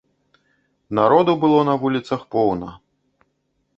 [1.01, 2.69] Народу было на вуліцах поўна.